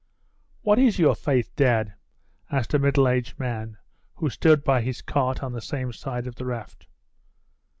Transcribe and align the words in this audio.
"What 0.63 0.79
is 0.79 0.97
your 0.97 1.13
faith, 1.13 1.55
Dad?" 1.55 1.93
asked 2.49 2.73
a 2.73 2.79
middle 2.79 3.07
aged 3.07 3.39
man, 3.39 3.77
who 4.15 4.31
stood 4.31 4.63
by 4.63 4.81
his 4.81 4.99
cart 5.03 5.43
on 5.43 5.51
the 5.53 5.61
same 5.61 5.93
side 5.93 6.25
of 6.25 6.37
the 6.37 6.45
raft. 6.45 6.87